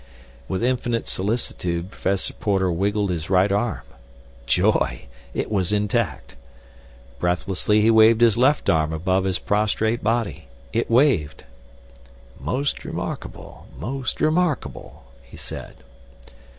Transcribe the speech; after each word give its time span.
With 0.47 0.63
infinite 0.63 1.07
solicitude 1.07 1.91
Professor 1.91 2.33
Porter 2.33 2.71
wiggled 2.71 3.11
his 3.11 3.29
right 3.29 3.51
arm—joy! 3.51 5.03
It 5.35 5.51
was 5.51 5.71
intact. 5.71 6.35
Breathlessly 7.19 7.81
he 7.81 7.91
waved 7.91 8.21
his 8.21 8.35
left 8.35 8.67
arm 8.67 8.93
above 8.93 9.25
his 9.25 9.37
prostrate 9.37 10.03
body—it 10.03 10.89
waved! 10.89 11.43
"Most 12.39 12.83
remarkable, 12.83 13.67
most 13.77 14.21
remarkable," 14.21 15.03
he 15.21 15.37
said. 15.37 15.75